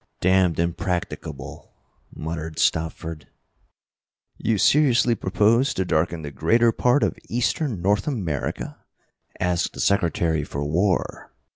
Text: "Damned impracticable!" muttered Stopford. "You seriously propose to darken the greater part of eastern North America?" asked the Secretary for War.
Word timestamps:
"Damned 0.19 0.57
impracticable!" 0.59 1.75
muttered 2.11 2.57
Stopford. 2.57 3.27
"You 4.39 4.57
seriously 4.57 5.13
propose 5.13 5.75
to 5.75 5.85
darken 5.85 6.23
the 6.23 6.31
greater 6.31 6.71
part 6.71 7.03
of 7.03 7.19
eastern 7.29 7.83
North 7.83 8.07
America?" 8.07 8.79
asked 9.39 9.73
the 9.73 9.79
Secretary 9.79 10.43
for 10.43 10.63
War. 10.65 11.31